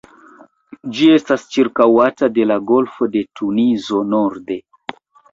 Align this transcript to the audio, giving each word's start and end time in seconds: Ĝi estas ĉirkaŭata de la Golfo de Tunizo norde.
Ĝi 0.99 1.09
estas 1.17 1.43
ĉirkaŭata 1.55 2.29
de 2.37 2.45
la 2.51 2.57
Golfo 2.71 3.09
de 3.17 3.21
Tunizo 3.41 4.01
norde. 4.15 4.57